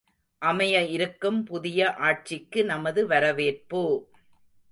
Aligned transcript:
அமைய 0.41 0.83
இருக்கும் 0.87 1.45
புதிய 1.45 1.93
ஆட்சிக்கு 1.99 2.65
நமது 2.65 3.07
வரவேற்பு! 3.07 3.83